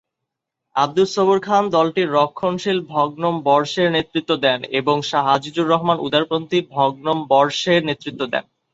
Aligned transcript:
আবদুস 0.75 1.09
সবুর 1.15 1.39
খান 1.39 1.63
দলটির 1.75 2.13
রক্ষণশীল 2.13 2.79
ভগ্নম্বরশের 2.93 3.87
নেতৃত্ব 3.91 4.31
দেন 4.45 4.59
এবং 4.79 4.95
শাহ 5.09 5.25
আজিজুর 5.35 5.71
রহমান 5.73 5.97
উদারপন্থী 6.07 6.59
ভগ্নম্বরশের 6.75 7.81
নেতৃত্ব 7.89 8.21
দেন। 8.33 8.45